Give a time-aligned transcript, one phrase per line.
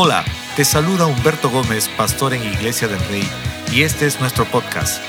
[0.00, 3.28] Hola, te saluda Humberto Gómez, pastor en Iglesia del Rey,
[3.72, 5.02] y este es nuestro podcast.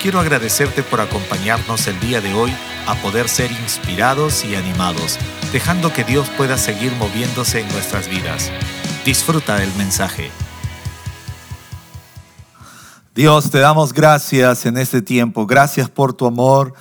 [0.00, 2.54] Quiero agradecerte por acompañarnos el día de hoy
[2.86, 5.18] a poder ser inspirados y animados,
[5.52, 8.52] dejando que Dios pueda seguir moviéndose en nuestras vidas.
[9.04, 10.30] Disfruta el mensaje.
[13.16, 15.44] Dios, te damos gracias en este tiempo.
[15.46, 16.72] Gracias por tu amor.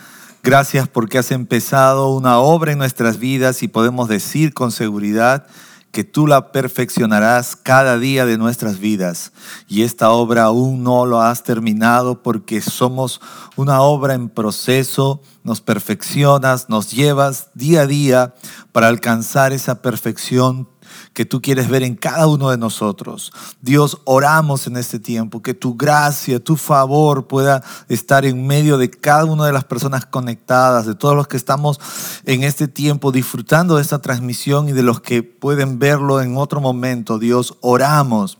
[0.43, 5.47] Gracias porque has empezado una obra en nuestras vidas y podemos decir con seguridad
[5.95, 9.31] que tú la perfeccionarás cada día de nuestras vidas.
[9.69, 13.21] Y esta obra aún no lo has terminado porque somos
[13.55, 18.33] una obra en proceso, nos perfeccionas, nos llevas día a día
[18.73, 20.67] para alcanzar esa perfección
[21.13, 23.31] que tú quieres ver en cada uno de nosotros.
[23.61, 28.89] Dios, oramos en este tiempo, que tu gracia, tu favor pueda estar en medio de
[28.89, 31.79] cada una de las personas conectadas, de todos los que estamos
[32.25, 36.61] en este tiempo disfrutando de esta transmisión y de los que pueden verlo en otro
[36.61, 37.19] momento.
[37.19, 38.37] Dios, oramos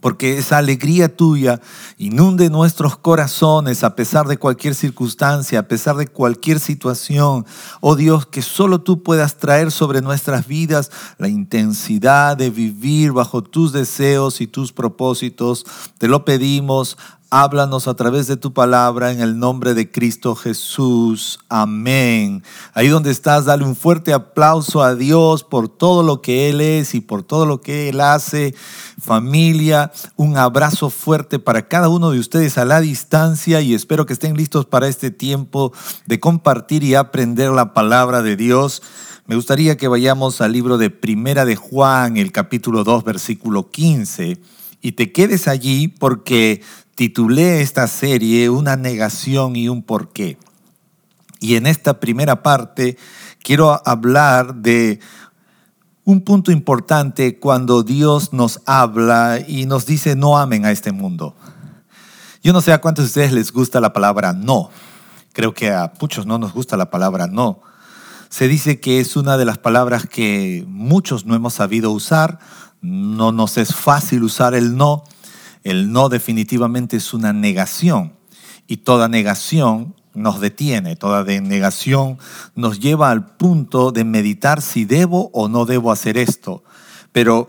[0.00, 1.60] porque esa alegría tuya
[1.98, 7.46] inunde nuestros corazones a pesar de cualquier circunstancia, a pesar de cualquier situación.
[7.80, 13.42] Oh Dios, que solo tú puedas traer sobre nuestras vidas la intensidad de vivir bajo
[13.42, 15.64] tus deseos y tus propósitos.
[15.98, 16.96] Te lo pedimos
[17.32, 21.38] Háblanos a través de tu palabra en el nombre de Cristo Jesús.
[21.48, 22.42] Amén.
[22.74, 26.92] Ahí donde estás, dale un fuerte aplauso a Dios por todo lo que Él es
[26.96, 28.52] y por todo lo que Él hace.
[29.00, 34.14] Familia, un abrazo fuerte para cada uno de ustedes a la distancia y espero que
[34.14, 35.72] estén listos para este tiempo
[36.06, 38.82] de compartir y aprender la palabra de Dios.
[39.26, 44.40] Me gustaría que vayamos al libro de Primera de Juan, el capítulo 2, versículo 15
[44.82, 46.62] y te quedes allí porque
[47.00, 50.36] titulé esta serie Una negación y un porqué.
[51.40, 52.98] Y en esta primera parte
[53.42, 55.00] quiero hablar de
[56.04, 61.34] un punto importante cuando Dios nos habla y nos dice no amen a este mundo.
[62.42, 64.68] Yo no sé a cuántos de ustedes les gusta la palabra no.
[65.32, 67.62] Creo que a muchos no nos gusta la palabra no.
[68.28, 72.40] Se dice que es una de las palabras que muchos no hemos sabido usar.
[72.82, 75.04] No nos es fácil usar el no
[75.64, 78.14] el no definitivamente es una negación
[78.66, 82.18] y toda negación nos detiene, toda negación
[82.54, 86.64] nos lleva al punto de meditar si debo o no debo hacer esto.
[87.12, 87.48] Pero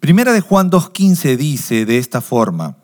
[0.00, 2.78] Primera de Juan 2.15 dice de esta forma,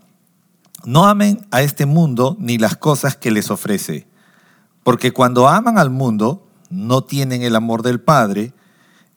[0.84, 4.06] no amen a este mundo ni las cosas que les ofrece,
[4.82, 8.52] porque cuando aman al mundo no tienen el amor del Padre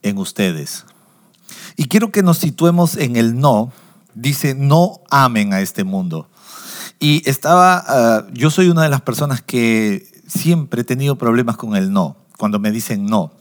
[0.02, 0.86] en ustedes.
[1.76, 3.74] Y quiero que nos situemos en el no
[4.22, 6.30] dice, no amen a este mundo.
[7.00, 11.76] Y estaba, ah, yo soy una de las personas que siempre he tenido problemas con
[11.76, 13.32] el no, cuando me dicen no,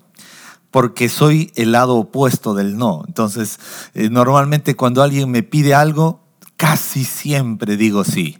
[0.70, 3.02] porque soy el lado opuesto del no.
[3.06, 3.58] Entonces,
[3.94, 6.20] eh, normalmente cuando alguien me pide algo,
[6.56, 8.38] casi siempre digo sí.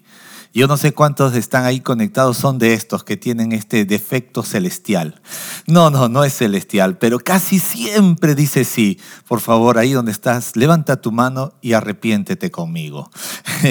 [0.58, 5.22] Yo no sé cuántos están ahí conectados, son de estos que tienen este defecto celestial.
[5.68, 8.98] No, no, no es celestial, pero casi siempre dice sí.
[9.28, 13.08] Por favor, ahí donde estás, levanta tu mano y arrepiéntete conmigo.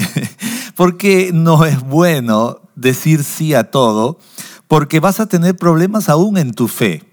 [0.78, 4.18] porque no es bueno decir sí a todo,
[4.70, 7.04] porque vas a tener problemas aún en tu fe.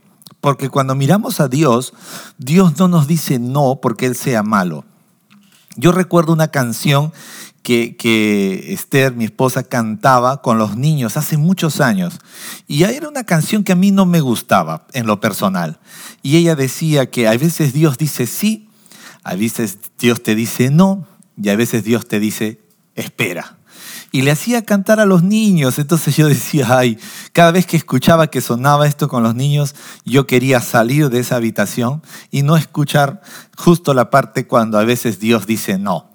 [0.40, 1.94] Porque cuando miramos a Dios,
[2.38, 4.84] Dios no nos dice no porque Él sea malo.
[5.74, 7.12] Yo recuerdo una canción
[7.64, 12.20] que, Esther, mi esposa, cantaba con los niños hace muchos años.
[12.68, 15.80] Y era una canción que a mí no me gustaba en lo personal.
[16.22, 18.68] Y ella decía que a veces Dios dice sí,
[19.24, 21.08] a veces Dios te dice no,
[21.42, 22.60] y a veces Dios te dice
[22.94, 23.56] espera.
[24.12, 25.78] Y le hacía cantar a los niños.
[25.78, 26.98] Entonces yo decía, ay,
[27.32, 31.36] cada vez que escuchaba que sonaba esto con los niños, yo quería salir de esa
[31.36, 33.22] habitación y no escuchar
[33.56, 36.13] justo la parte cuando a veces Dios dice no.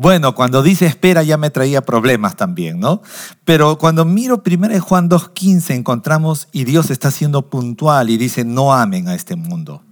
[0.00, 3.02] Bueno, cuando dice espera ya me traía problemas también, ¿no?
[3.44, 8.72] Pero cuando miro 1 Juan 2.15 encontramos y Dios está siendo puntual y dice no
[8.72, 9.82] amen a este mundo.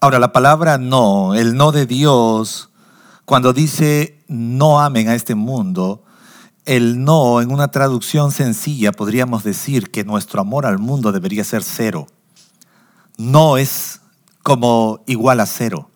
[0.00, 2.70] Ahora, la palabra no, el no de Dios,
[3.26, 6.02] cuando dice no amen a este mundo,
[6.64, 11.62] el no en una traducción sencilla podríamos decir que nuestro amor al mundo debería ser
[11.62, 12.06] cero.
[13.18, 14.00] No es
[14.42, 15.90] como igual a cero.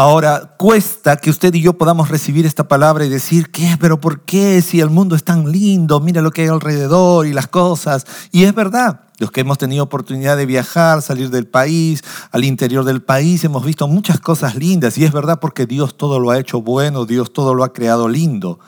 [0.00, 3.76] Ahora, cuesta que usted y yo podamos recibir esta palabra y decir, ¿qué?
[3.80, 4.62] ¿Pero por qué?
[4.62, 8.06] Si el mundo es tan lindo, mira lo que hay alrededor y las cosas.
[8.30, 12.84] Y es verdad, los que hemos tenido oportunidad de viajar, salir del país, al interior
[12.84, 14.96] del país, hemos visto muchas cosas lindas.
[14.98, 18.08] Y es verdad porque Dios todo lo ha hecho bueno, Dios todo lo ha creado
[18.08, 18.60] lindo.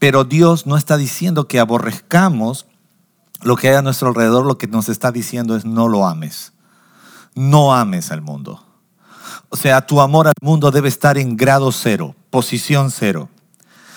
[0.00, 2.66] Pero Dios no está diciendo que aborrezcamos
[3.40, 6.54] lo que hay a nuestro alrededor, lo que nos está diciendo es no lo ames.
[7.36, 8.65] No ames al mundo.
[9.48, 13.28] O sea, tu amor al mundo debe estar en grado cero, posición cero.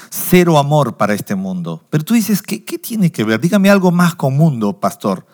[0.09, 1.83] Cero amor para este mundo.
[1.89, 3.39] Pero tú dices, ¿qué, qué tiene que ver?
[3.39, 5.25] Dígame algo más con mundo, pastor.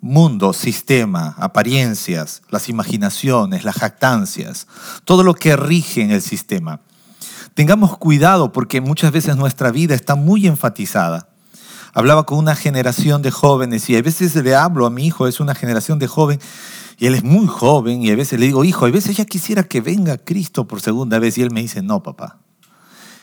[0.00, 4.66] Mundo, sistema, apariencias, las imaginaciones, las jactancias,
[5.04, 6.80] todo lo que rige en el sistema.
[7.54, 11.28] Tengamos cuidado porque muchas veces nuestra vida está muy enfatizada.
[11.94, 15.38] Hablaba con una generación de jóvenes y a veces le hablo a mi hijo, es
[15.38, 16.40] una generación de joven
[16.98, 19.64] y él es muy joven y a veces le digo, hijo, a veces ya quisiera
[19.64, 22.38] que venga Cristo por segunda vez y él me dice, no, papá.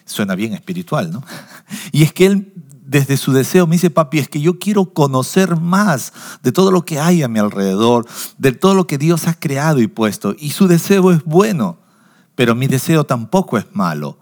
[0.05, 1.23] Suena bien espiritual, ¿no?
[1.91, 2.53] Y es que él
[2.91, 6.11] desde su deseo me dice, papi, es que yo quiero conocer más
[6.43, 8.05] de todo lo que hay a mi alrededor,
[8.37, 10.35] de todo lo que Dios ha creado y puesto.
[10.37, 11.77] Y su deseo es bueno,
[12.35, 14.17] pero mi deseo tampoco es malo.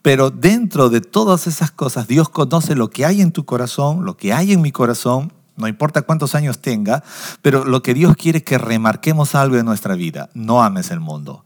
[0.00, 4.16] Pero dentro de todas esas cosas, Dios conoce lo que hay en tu corazón, lo
[4.16, 7.02] que hay en mi corazón, no importa cuántos años tenga,
[7.42, 10.28] pero lo que Dios quiere es que remarquemos algo en nuestra vida.
[10.34, 11.44] No ames el mundo.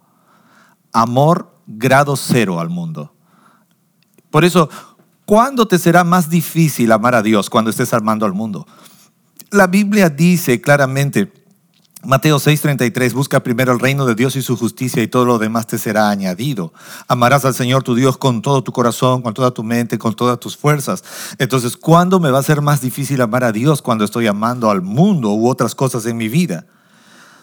[0.93, 3.15] Amor grado cero al mundo.
[4.31, 4.69] Por eso,
[5.25, 7.51] ¿cuándo te será más difícil amar a Dios?
[7.51, 8.67] Cuando estés amando al mundo.
[9.51, 11.33] La Biblia dice claramente,
[12.03, 15.67] Mateo 6:33, busca primero el reino de Dios y su justicia y todo lo demás
[15.67, 16.73] te será añadido.
[17.09, 20.41] Amarás al Señor tu Dios con todo tu corazón, con toda tu mente, con todas
[20.41, 21.05] tus fuerzas.
[21.37, 24.81] Entonces, ¿cuándo me va a ser más difícil amar a Dios cuando estoy amando al
[24.81, 26.65] mundo u otras cosas en mi vida?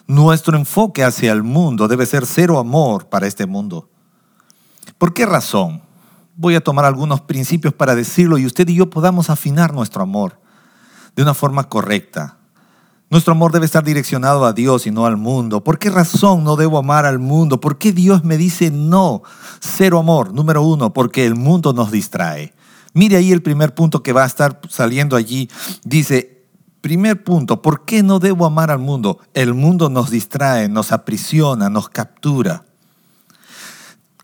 [0.08, 3.88] Nuestro enfoque hacia el mundo debe ser cero amor para este mundo.
[4.98, 5.82] ¿Por qué razón?
[6.34, 10.40] Voy a tomar algunos principios para decirlo y usted y yo podamos afinar nuestro amor
[11.14, 12.37] de una forma correcta
[13.10, 15.64] nuestro amor debe estar direccionado a Dios y no al mundo.
[15.64, 17.58] ¿Por qué razón no debo amar al mundo?
[17.58, 19.22] ¿Por qué Dios me dice no?
[19.60, 20.34] Cero amor.
[20.34, 22.52] Número uno, porque el mundo nos distrae.
[22.92, 25.48] Mire ahí el primer punto que va a estar saliendo allí.
[25.84, 26.44] Dice,
[26.82, 29.18] primer punto, ¿por qué no debo amar al mundo?
[29.32, 32.67] El mundo nos distrae, nos aprisiona, nos captura.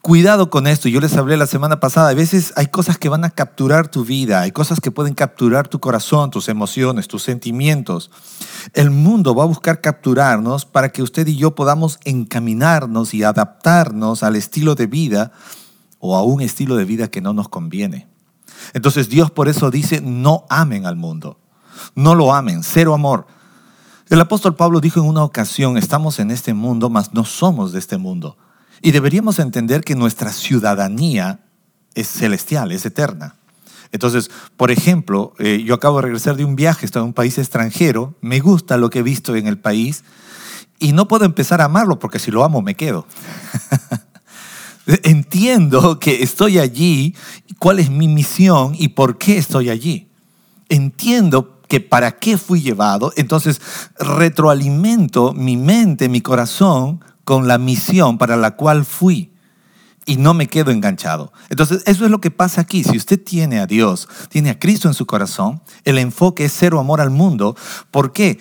[0.04, 3.24] Cuidado con esto, yo les hablé la semana pasada, a veces hay cosas que van
[3.24, 8.10] a capturar tu vida, hay cosas que pueden capturar tu corazón, tus emociones, tus sentimientos.
[8.74, 14.22] El mundo va a buscar capturarnos para que usted y yo podamos encaminarnos y adaptarnos
[14.22, 15.32] al estilo de vida
[16.00, 18.06] o a un estilo de vida que no nos conviene.
[18.74, 21.38] Entonces Dios por eso dice, no amen al mundo,
[21.94, 23.26] no lo amen, cero amor.
[24.10, 27.78] El apóstol Pablo dijo en una ocasión, estamos en este mundo, mas no somos de
[27.78, 28.36] este mundo.
[28.84, 31.40] Y deberíamos entender que nuestra ciudadanía
[31.94, 33.34] es celestial, es eterna.
[33.92, 37.38] Entonces, por ejemplo, eh, yo acabo de regresar de un viaje, estoy en un país
[37.38, 40.04] extranjero, me gusta lo que he visto en el país
[40.78, 43.06] y no puedo empezar a amarlo porque si lo amo me quedo.
[44.86, 47.16] Entiendo que estoy allí,
[47.58, 50.08] cuál es mi misión y por qué estoy allí.
[50.68, 53.62] Entiendo que para qué fui llevado, entonces
[53.98, 59.32] retroalimento mi mente, mi corazón con la misión para la cual fui
[60.06, 61.32] y no me quedo enganchado.
[61.48, 62.84] Entonces, eso es lo que pasa aquí.
[62.84, 66.78] Si usted tiene a Dios, tiene a Cristo en su corazón, el enfoque es cero
[66.78, 67.56] amor al mundo.
[67.90, 68.38] ¿Por qué?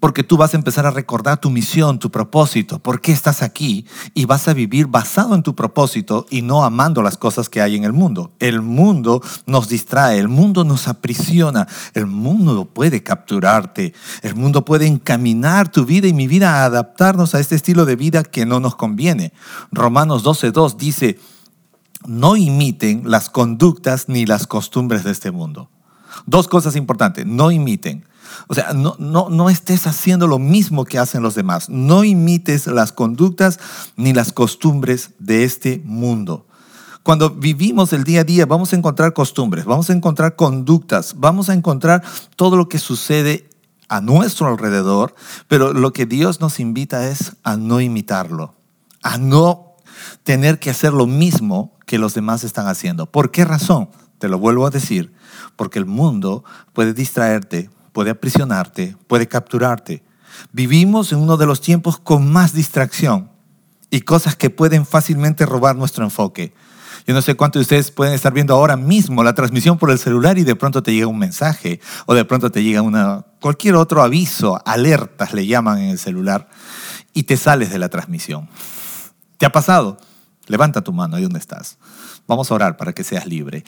[0.00, 3.86] Porque tú vas a empezar a recordar tu misión, tu propósito, por qué estás aquí
[4.14, 7.76] y vas a vivir basado en tu propósito y no amando las cosas que hay
[7.76, 8.32] en el mundo.
[8.38, 14.86] El mundo nos distrae, el mundo nos aprisiona, el mundo puede capturarte, el mundo puede
[14.86, 18.60] encaminar tu vida y mi vida a adaptarnos a este estilo de vida que no
[18.60, 19.32] nos conviene.
[19.72, 21.18] Romanos 12.2 dice,
[22.06, 25.70] no imiten las conductas ni las costumbres de este mundo.
[26.26, 28.04] Dos cosas importantes, no imiten.
[28.48, 31.68] O sea, no, no, no estés haciendo lo mismo que hacen los demás.
[31.68, 33.58] No imites las conductas
[33.96, 36.46] ni las costumbres de este mundo.
[37.02, 41.48] Cuando vivimos el día a día vamos a encontrar costumbres, vamos a encontrar conductas, vamos
[41.48, 42.02] a encontrar
[42.34, 43.48] todo lo que sucede
[43.88, 45.14] a nuestro alrededor,
[45.46, 48.54] pero lo que Dios nos invita es a no imitarlo,
[49.02, 49.76] a no
[50.24, 53.06] tener que hacer lo mismo que los demás están haciendo.
[53.06, 53.88] ¿Por qué razón?
[54.18, 55.12] Te lo vuelvo a decir,
[55.54, 56.42] porque el mundo
[56.72, 60.02] puede distraerte, puede aprisionarte, puede capturarte.
[60.52, 63.30] Vivimos en uno de los tiempos con más distracción
[63.88, 66.52] y cosas que pueden fácilmente robar nuestro enfoque.
[67.06, 69.98] Yo no sé cuántos de ustedes pueden estar viendo ahora mismo la transmisión por el
[69.98, 73.76] celular y de pronto te llega un mensaje o de pronto te llega una, cualquier
[73.76, 76.50] otro aviso, alertas le llaman en el celular
[77.14, 78.46] y te sales de la transmisión.
[79.38, 79.96] ¿Te ha pasado?
[80.48, 81.78] Levanta tu mano ahí donde estás.
[82.26, 83.64] Vamos a orar para que seas libre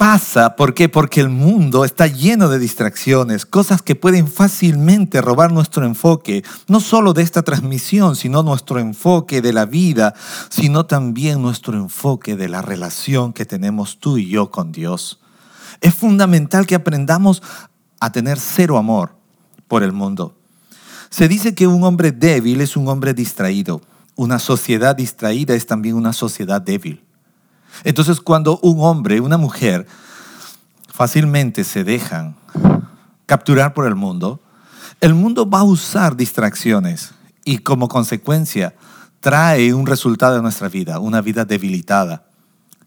[0.00, 0.56] pasa.
[0.56, 0.88] ¿Por qué?
[0.88, 6.80] Porque el mundo está lleno de distracciones, cosas que pueden fácilmente robar nuestro enfoque, no
[6.80, 10.14] solo de esta transmisión, sino nuestro enfoque de la vida,
[10.48, 15.20] sino también nuestro enfoque de la relación que tenemos tú y yo con Dios.
[15.82, 17.42] Es fundamental que aprendamos
[18.00, 19.16] a tener cero amor
[19.68, 20.34] por el mundo.
[21.10, 23.82] Se dice que un hombre débil es un hombre distraído.
[24.16, 27.04] una sociedad distraída es también una sociedad débil.
[27.84, 29.86] Entonces cuando un hombre, una mujer,
[30.88, 32.36] fácilmente se dejan
[33.26, 34.40] capturar por el mundo,
[35.00, 37.12] el mundo va a usar distracciones
[37.44, 38.74] y como consecuencia
[39.20, 42.24] trae un resultado en nuestra vida, una vida debilitada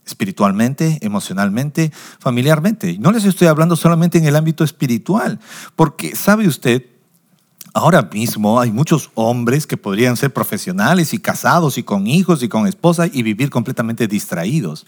[0.06, 2.98] espiritualmente, emocionalmente, familiarmente.
[3.00, 5.40] No les estoy hablando solamente en el ámbito espiritual,
[5.76, 6.84] porque sabe usted,
[7.74, 12.50] ahora mismo hay muchos hombres que podrían ser profesionales y casados y con hijos y
[12.50, 14.86] con esposa y vivir completamente distraídos.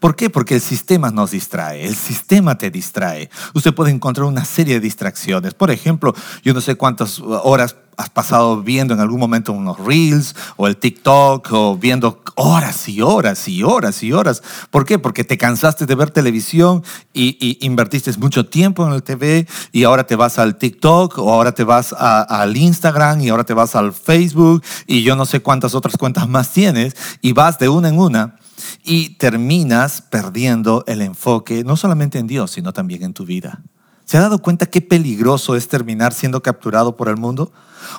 [0.00, 0.30] ¿Por qué?
[0.30, 3.30] Porque el sistema nos distrae, el sistema te distrae.
[3.54, 5.54] Usted puede encontrar una serie de distracciones.
[5.54, 10.34] Por ejemplo, yo no sé cuántas horas has pasado viendo en algún momento unos reels
[10.56, 14.42] o el TikTok o viendo horas y horas y horas y horas.
[14.70, 14.98] ¿Por qué?
[14.98, 16.82] Porque te cansaste de ver televisión
[17.12, 21.52] y, invertiste mucho tiempo en el TV y ahora te vas al TikTok o ahora
[21.52, 25.74] te vas al Instagram y ahora te vas al Facebook y yo no sé cuántas
[25.74, 28.36] otras cuentas más tienes y vas de una en una
[28.84, 33.62] y terminas perdiendo el enfoque no solamente en Dios, sino también en tu vida.
[34.04, 37.52] ¿Se ha dado cuenta qué peligroso es terminar siendo capturado por el mundo?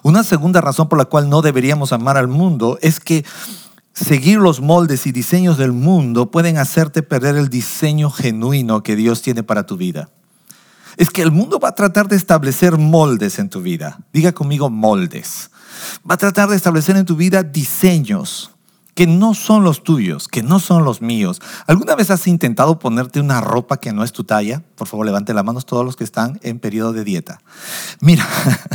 [0.04, 3.26] Una segunda razón por la cual no deberíamos amar al mundo es que
[3.94, 9.22] seguir los moldes y diseños del mundo pueden hacerte perder el diseño genuino que Dios
[9.22, 10.10] tiene para tu vida.
[10.98, 14.00] Es que el mundo va a tratar de establecer moldes en tu vida.
[14.14, 15.50] Diga conmigo moldes.
[16.10, 18.55] Va a tratar de establecer en tu vida diseños
[18.96, 21.42] que no son los tuyos, que no son los míos.
[21.68, 24.64] ¿Alguna vez has intentado ponerte una ropa que no es tu talla?
[24.76, 27.42] Por favor, levante las manos todos los que están en periodo de dieta.
[28.00, 28.26] Mira,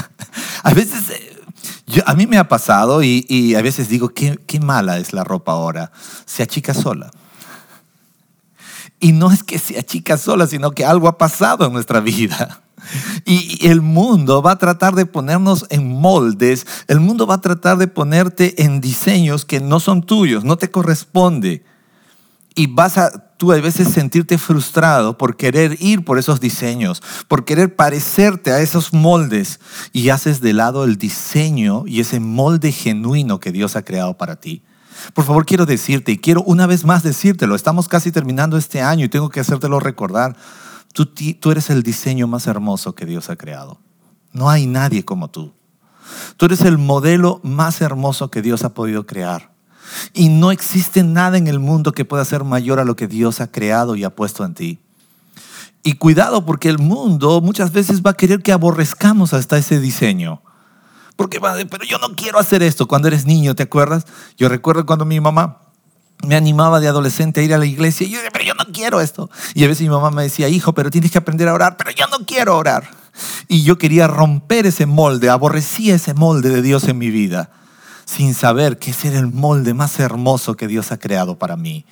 [0.62, 4.98] a veces eh, a mí me ha pasado y, a veces digo, qué, qué mala
[4.98, 5.90] es la ropa ahora.
[6.26, 7.10] Se achica sola.
[9.00, 12.60] Y no es que se achica sola, sino que algo ha pasado en nuestra vida.
[13.24, 17.78] Y el mundo va a tratar de ponernos en moldes, el mundo va a tratar
[17.78, 21.64] de ponerte en diseños que no son tuyos, no te corresponde.
[22.54, 27.46] Y vas a tú a veces sentirte frustrado por querer ir por esos diseños, por
[27.46, 29.60] querer parecerte a esos moldes
[29.94, 34.36] y haces de lado el diseño y ese molde genuino que Dios ha creado para
[34.36, 34.62] ti.
[35.14, 39.06] Por favor, quiero decirte y quiero una vez más decírtelo, estamos casi terminando este año
[39.06, 40.36] y tengo que hacértelo recordar.
[40.92, 43.78] Tú, eres el diseño más hermoso que Dios ha creado.
[44.32, 45.52] No hay nadie como tú.
[46.36, 49.52] Tú eres el modelo más hermoso que Dios ha podido crear.
[50.12, 53.40] Y no existe nada en el mundo que pueda ser mayor a lo que Dios
[53.40, 54.78] ha creado y ha puesto en ti.
[55.82, 60.42] Y cuidado porque el mundo muchas veces va a querer que aborrezcamos hasta ese diseño.
[61.16, 62.88] Porque va pero yo no quiero hacer esto.
[62.88, 64.06] Cuando eres niño, ¿te acuerdas?
[64.36, 65.69] Yo recuerdo cuando mi mamá
[66.26, 68.06] me animaba de adolescente a ir a la iglesia.
[68.06, 69.30] Y yo decía, pero yo no quiero esto.
[69.54, 71.90] Y a veces mi mamá me decía, hijo, pero tienes que aprender a orar, pero
[71.90, 72.90] yo no quiero orar.
[73.48, 77.50] Y yo quería romper ese molde, aborrecía ese molde de Dios en mi vida,
[78.04, 81.84] sin saber que ese era el molde más hermoso que Dios ha creado para mí.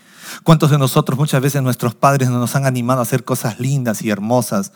[0.42, 4.10] ¿Cuántos de nosotros muchas veces nuestros padres nos han animado a hacer cosas lindas y
[4.10, 4.72] hermosas?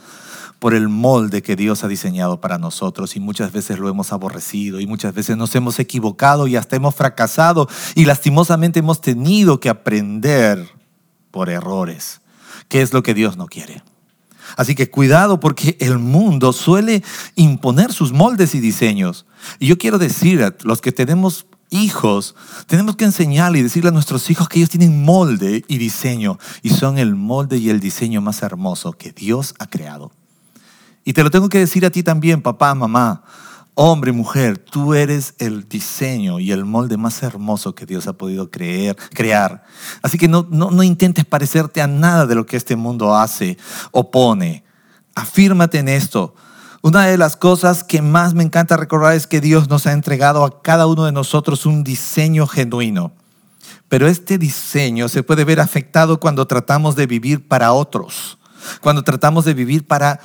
[0.63, 4.79] Por el molde que Dios ha diseñado para nosotros y muchas veces lo hemos aborrecido
[4.79, 9.69] y muchas veces nos hemos equivocado y hasta hemos fracasado y lastimosamente hemos tenido que
[9.69, 10.69] aprender
[11.33, 12.21] por errores,
[12.69, 13.83] que es lo que Dios no quiere.
[14.57, 17.03] Así que cuidado porque el mundo suele
[17.35, 19.27] imponer sus moldes y diseños.
[19.59, 22.37] Y yo quiero decir a los que tenemos hijos,
[22.69, 26.71] tenemos que enseñarle y decirle a nuestros hijos que ellos tienen molde y diseño y
[26.71, 30.13] son el molde y el diseño más hermoso que Dios ha creado.
[31.05, 33.25] Y te lo tengo que decir a ti también, papá, mamá,
[33.75, 38.51] hombre, mujer, tú eres el diseño y el molde más hermoso que Dios ha podido
[38.51, 39.65] crear.
[40.03, 43.57] Así que no, no, no intentes parecerte a nada de lo que este mundo hace
[43.91, 44.65] o pone.
[45.15, 46.35] Afírmate en esto.
[46.83, 50.45] Una de las cosas que más me encanta recordar es que Dios nos ha entregado
[50.45, 53.13] a cada uno de nosotros un diseño genuino.
[53.89, 58.39] Pero este diseño se puede ver afectado cuando tratamos de vivir para otros,
[58.81, 60.19] cuando tratamos de vivir para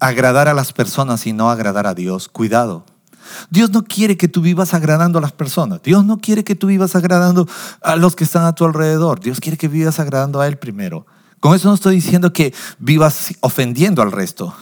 [0.00, 2.84] agradar a las personas y no agradar a Dios, cuidado.
[3.50, 5.82] Dios no quiere que tú vivas agradando a las personas.
[5.82, 7.48] Dios no quiere que tú vivas agradando
[7.82, 9.20] a los que están a tu alrededor.
[9.20, 11.06] Dios quiere que vivas agradando a Él primero.
[11.40, 14.54] Con eso no estoy diciendo que vivas ofendiendo al resto.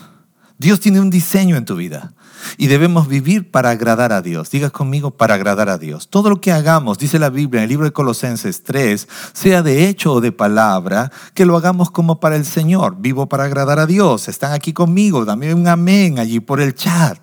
[0.57, 2.13] Dios tiene un diseño en tu vida
[2.57, 4.49] y debemos vivir para agradar a Dios.
[4.51, 6.07] Diga conmigo, para agradar a Dios.
[6.07, 9.87] Todo lo que hagamos, dice la Biblia en el libro de Colosenses 3, sea de
[9.87, 12.95] hecho o de palabra, que lo hagamos como para el Señor.
[12.99, 14.29] Vivo para agradar a Dios.
[14.29, 15.25] Están aquí conmigo.
[15.25, 17.19] Dame un amén allí por el chat.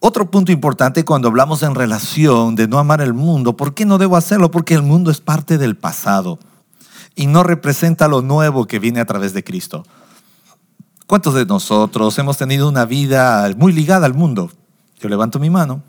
[0.00, 3.98] Otro punto importante cuando hablamos en relación de no amar el mundo, ¿por qué no
[3.98, 4.50] debo hacerlo?
[4.50, 6.38] Porque el mundo es parte del pasado
[7.14, 9.84] y no representa lo nuevo que viene a través de Cristo.
[11.10, 14.52] ¿Cuántos de nosotros hemos tenido una vida muy ligada al mundo?
[15.00, 15.82] Yo levanto mi mano.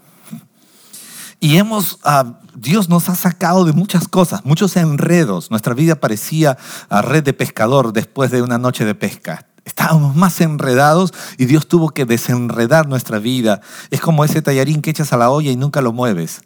[1.39, 5.51] Y hemos, ah, Dios nos ha sacado de muchas cosas, muchos enredos.
[5.51, 6.57] Nuestra vida parecía
[6.89, 9.45] a red de pescador después de una noche de pesca.
[9.63, 13.61] Estábamos más enredados y Dios tuvo que desenredar nuestra vida.
[13.91, 16.41] Es como ese tallarín que echas a la olla y nunca lo mueves.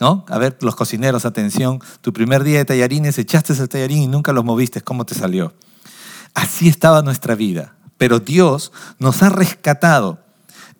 [0.00, 0.26] ¿No?
[0.28, 4.34] A ver, los cocineros, atención, tu primer día de tallarines, echaste el tallarín y nunca
[4.34, 5.54] lo moviste, ¿cómo te salió?
[6.34, 10.18] Así estaba nuestra vida, pero Dios nos ha rescatado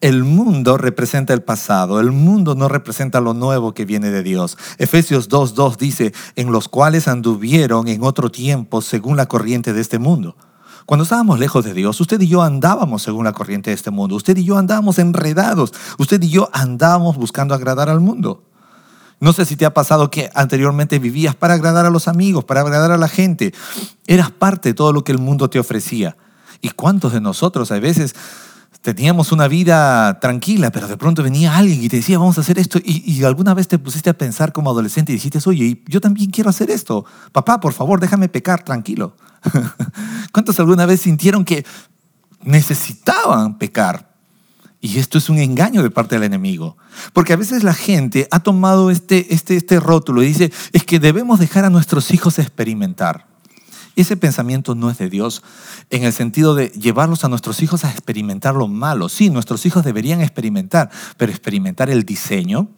[0.01, 4.57] el mundo representa el pasado, el mundo no representa lo nuevo que viene de Dios.
[4.79, 9.99] Efesios 2.2 dice, en los cuales anduvieron en otro tiempo según la corriente de este
[9.99, 10.37] mundo.
[10.87, 14.15] Cuando estábamos lejos de Dios, usted y yo andábamos según la corriente de este mundo.
[14.15, 15.75] Usted y yo andábamos enredados.
[15.99, 18.45] Usted y yo andábamos buscando agradar al mundo.
[19.21, 22.61] No sé si te ha pasado que anteriormente vivías para agradar a los amigos, para
[22.61, 23.53] agradar a la gente.
[24.07, 26.17] Eras parte de todo lo que el mundo te ofrecía.
[26.61, 28.15] ¿Y cuántos de nosotros a veces
[28.83, 32.59] teníamos una vida tranquila, pero de pronto venía alguien y te decía, vamos a hacer
[32.59, 36.31] esto, y, alguna vez te pusiste a pensar como adolescente y dijiste, oye, yo también
[36.31, 37.05] quiero hacer esto.
[37.33, 39.17] Papá, por favor, déjame pecar tranquilo.
[40.33, 41.65] ¿Cuántos alguna vez sintieron que
[42.43, 44.09] necesitaban pecar?
[44.81, 46.77] Y esto es un engaño de parte del enemigo.
[47.12, 51.00] Porque a veces la gente ha tomado este, este, este rótulo y dice, es que
[51.00, 53.27] debemos dejar a nuestros hijos experimentar.
[53.99, 55.43] Ese pensamiento no es de Dios
[55.90, 59.09] en el sentido de llevarlos a nuestros hijos a experimentar lo malo.
[59.09, 62.69] Sí, nuestros hijos deberían experimentar, pero experimentar el diseño,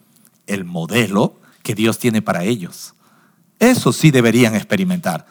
[0.46, 2.94] el modelo que Dios tiene para ellos.
[3.58, 5.26] Eso sí deberían experimentar.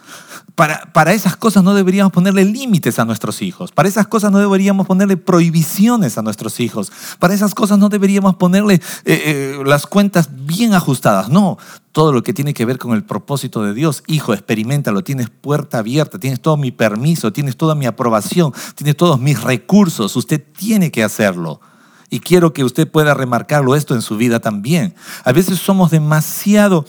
[0.59, 3.71] Para, esas cosas no deberíamos ponerle límites a nuestros hijos.
[3.71, 6.91] Para esas cosas no deberíamos ponerle prohibiciones a nuestros hijos.
[7.17, 11.29] Para esas cosas no deberíamos ponerle eh, eh, las cuentas bien ajustadas.
[11.29, 11.57] No,
[11.93, 14.03] todo lo que tiene que ver con el propósito de Dios.
[14.07, 15.01] Hijo, experimentalo.
[15.01, 20.13] Tienes puerta abierta, tienes todo mi permiso, tienes toda mi aprobación, tienes todos mis recursos.
[20.17, 21.61] Usted tiene que hacerlo.
[22.09, 24.93] Y quiero que usted pueda remarcarlo esto en su vida también.
[25.23, 26.85] A veces somos demasiado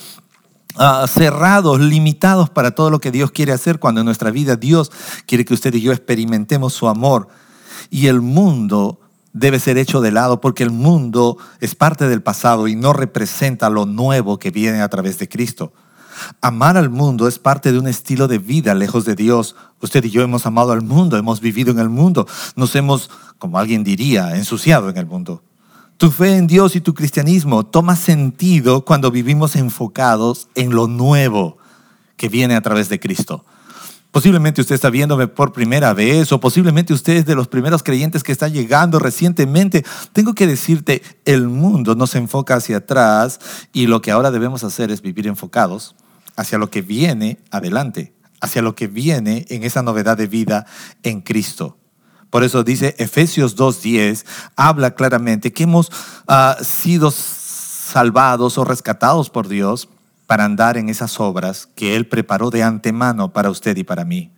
[0.76, 4.90] Ah, cerrados, limitados para todo lo que Dios quiere hacer, cuando en nuestra vida Dios
[5.26, 7.28] quiere que usted y yo experimentemos su amor.
[7.90, 9.00] Y el mundo
[9.32, 13.70] debe ser hecho de lado porque el mundo es parte del pasado y no representa
[13.70, 15.72] lo nuevo que viene a través de Cristo.
[16.40, 19.56] Amar al mundo es parte de un estilo de vida lejos de Dios.
[19.80, 23.58] Usted y yo hemos amado al mundo, hemos vivido en el mundo, nos hemos, como
[23.58, 25.42] alguien diría, ensuciado en el mundo.
[26.00, 31.58] Tu fe en Dios y tu cristianismo toma sentido cuando vivimos enfocados en lo nuevo
[32.16, 33.44] que viene a través de Cristo.
[34.10, 38.22] Posiblemente usted está viéndome por primera vez o posiblemente usted es de los primeros creyentes
[38.22, 39.84] que está llegando recientemente.
[40.14, 43.38] Tengo que decirte, el mundo no se enfoca hacia atrás
[43.74, 45.96] y lo que ahora debemos hacer es vivir enfocados
[46.34, 50.64] hacia lo que viene adelante, hacia lo que viene en esa novedad de vida
[51.02, 51.76] en Cristo.
[52.30, 54.24] Por eso dice Efesios 2.10,
[54.56, 55.90] habla claramente que hemos
[56.28, 59.88] ah, sido salvados o rescatados por Dios
[60.26, 64.32] para andar en esas obras que Él preparó de antemano para usted y para mí.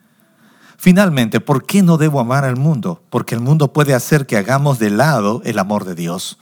[0.78, 3.02] Finalmente, ¿por qué no debo amar al mundo?
[3.10, 6.38] Porque el mundo puede hacer que hagamos de lado el amor de Dios.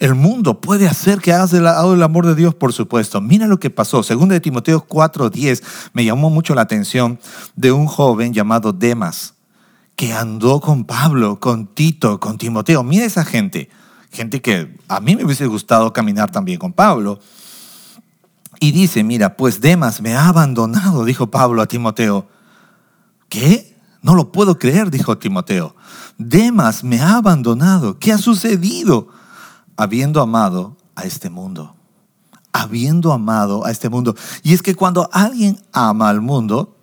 [0.00, 3.20] El mundo puede hacer que hagas de lado el amor de Dios, por supuesto.
[3.20, 4.02] Mira lo que pasó.
[4.02, 7.20] Según de Timoteo 4:10, me llamó mucho la atención
[7.54, 9.34] de un joven llamado Demas
[10.00, 12.82] que andó con Pablo, con Tito, con Timoteo.
[12.82, 13.68] Mira esa gente,
[14.10, 17.20] gente que a mí me hubiese gustado caminar también con Pablo.
[18.60, 22.26] Y dice, mira, pues Demas me ha abandonado, dijo Pablo a Timoteo.
[23.28, 23.76] ¿Qué?
[24.00, 25.76] No lo puedo creer, dijo Timoteo.
[26.16, 27.98] Demas me ha abandonado.
[27.98, 29.08] ¿Qué ha sucedido?
[29.76, 31.76] Habiendo amado a este mundo.
[32.54, 34.16] Habiendo amado a este mundo.
[34.42, 36.74] Y es que cuando alguien ama al mundo,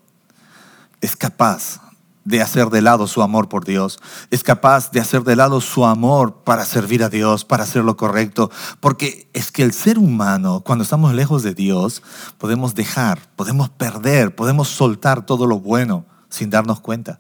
[1.01, 1.80] es capaz
[2.28, 4.00] de hacer de lado su amor por Dios,
[4.32, 7.96] es capaz de hacer de lado su amor para servir a Dios, para hacer lo
[7.96, 12.04] correcto, porque es que el ser humano, cuando estamos lejos de Dios,
[12.38, 17.18] podemos dejar, podemos perder, podemos soltar todo lo bueno sin darnos cuenta.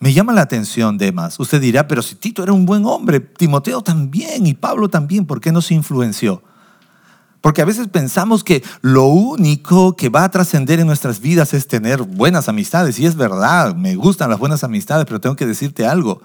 [0.00, 1.38] Me llama la atención, Demas.
[1.38, 5.40] Usted dirá, pero si Tito era un buen hombre, Timoteo también y Pablo también, ¿por
[5.40, 6.42] qué no se influenció?
[7.40, 11.66] Porque a veces pensamos que lo único que va a trascender en nuestras vidas es
[11.66, 12.98] tener buenas amistades.
[12.98, 16.20] Y es verdad, me gustan las buenas amistades, pero tengo que decirte algo.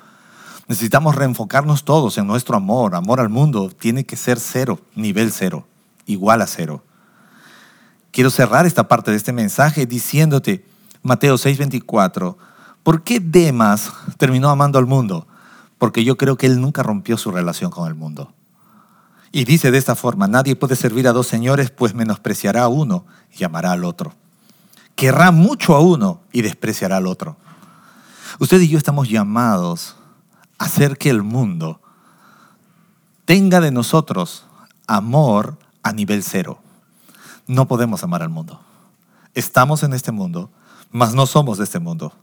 [0.68, 2.96] Necesitamos reenfocarnos todos en nuestro amor.
[2.96, 5.66] Amor al mundo tiene que ser cero, nivel cero,
[6.06, 6.84] igual a cero.
[8.12, 10.66] Quiero cerrar esta parte de este mensaje diciéndote,
[11.02, 12.36] Mateo 6:24,
[12.82, 15.28] ¿por qué Demas terminó amando al mundo?
[15.78, 18.34] Porque yo creo que él nunca rompió su relación con el mundo.
[19.36, 23.06] Y dice de esta forma, nadie puede servir a dos señores, pues menospreciará a uno
[23.38, 24.14] y amará al otro.
[24.96, 27.36] Querrá mucho a uno y despreciará al otro.
[28.40, 29.98] Usted y yo estamos llamados
[30.58, 31.82] a hacer que el mundo
[33.26, 34.46] tenga de nosotros
[34.88, 36.60] amor a nivel cero.
[37.46, 38.62] No podemos amar al mundo.
[39.34, 40.50] Estamos en este mundo,
[40.92, 42.14] mas no somos de este mundo.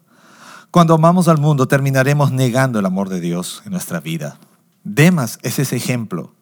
[0.70, 4.38] Cuando amamos al mundo terminaremos negando el amor de Dios en nuestra vida.
[4.83, 6.33] Demas es ese ejemplo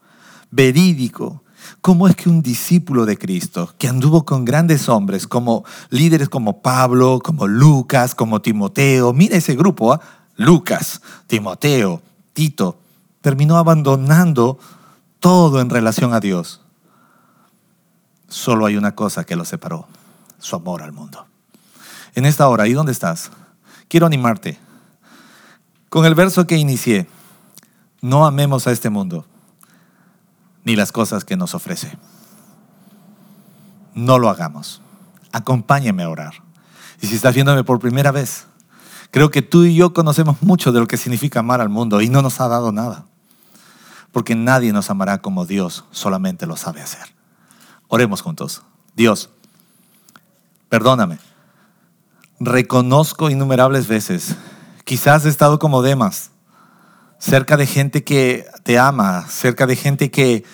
[0.50, 1.42] verídico.
[1.80, 6.62] ¿Cómo es que un discípulo de Cristo, que anduvo con grandes hombres, como líderes como
[6.62, 10.00] Pablo, como Lucas, como Timoteo, mira ese grupo, ¿ah?
[10.36, 12.00] Lucas, Timoteo,
[12.32, 12.78] Tito,
[13.20, 14.58] terminó abandonando
[15.18, 16.62] todo en relación a Dios.
[18.28, 19.86] Solo hay una cosa que lo separó,
[20.38, 21.26] su amor al mundo.
[22.14, 23.30] En esta hora, ¿y dónde estás?
[23.88, 24.58] Quiero animarte.
[25.90, 27.06] Con el verso que inicié,
[28.00, 29.26] no amemos a este mundo,
[30.64, 31.96] ni las cosas que nos ofrece.
[33.94, 34.80] No lo hagamos.
[35.32, 36.34] Acompáñeme a orar.
[37.00, 38.46] Y si estás viéndome por primera vez,
[39.10, 42.08] creo que tú y yo conocemos mucho de lo que significa amar al mundo y
[42.08, 43.04] no nos ha dado nada.
[44.12, 47.14] Porque nadie nos amará como Dios solamente lo sabe hacer.
[47.88, 48.62] Oremos juntos.
[48.94, 49.30] Dios,
[50.68, 51.18] perdóname.
[52.38, 54.36] Reconozco innumerables veces,
[54.84, 56.30] quizás he estado como Demas,
[57.20, 60.44] cerca de gente que te ama, cerca de gente que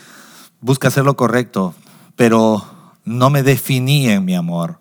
[0.60, 1.74] busca hacer lo correcto,
[2.16, 2.66] pero
[3.04, 4.80] no me definía en mi amor.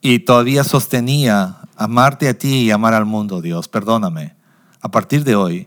[0.00, 3.66] Y todavía sostenía amarte a ti y amar al mundo, Dios.
[3.66, 4.36] Perdóname.
[4.80, 5.66] A partir de hoy,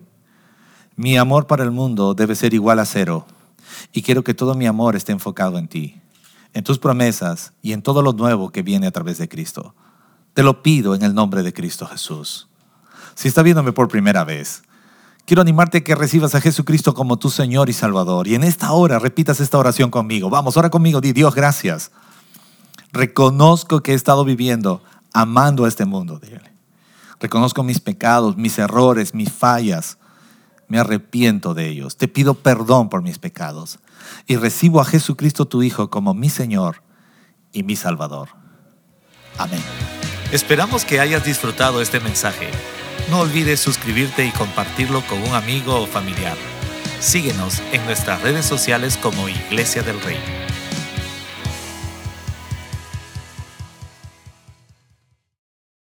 [0.96, 3.26] mi amor para el mundo debe ser igual a cero.
[3.92, 6.00] Y quiero que todo mi amor esté enfocado en ti,
[6.54, 9.74] en tus promesas y en todo lo nuevo que viene a través de Cristo.
[10.34, 12.48] Te lo pido en el nombre de Cristo Jesús.
[13.16, 14.64] Si está viéndome por primera vez,
[15.26, 18.28] quiero animarte a que recibas a Jesucristo como tu Señor y Salvador.
[18.28, 20.30] Y en esta hora repitas esta oración conmigo.
[20.30, 21.02] Vamos, ora conmigo.
[21.02, 21.92] Di Dios, gracias.
[22.92, 26.20] Reconozco que he estado viviendo amando a este mundo.
[27.20, 29.98] Reconozco mis pecados, mis errores, mis fallas.
[30.68, 31.98] Me arrepiento de ellos.
[31.98, 33.80] Te pido perdón por mis pecados.
[34.28, 36.82] Y recibo a Jesucristo tu Hijo como mi Señor
[37.52, 38.30] y mi Salvador.
[39.38, 39.62] Amén.
[40.32, 42.50] Esperamos que hayas disfrutado este mensaje.
[43.12, 46.38] No olvides suscribirte y compartirlo con un amigo o familiar.
[47.02, 50.18] Síguenos en nuestras redes sociales como Iglesia del Rey.